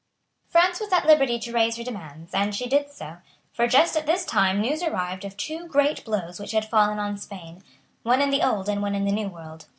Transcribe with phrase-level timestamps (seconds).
[0.49, 3.17] France was at liberty to raise her demands; and she did so.
[3.53, 7.19] For just at this time news arrived of two great blows which had fallen on
[7.19, 7.63] Spain,
[8.01, 9.67] one in the Old and one in the New World.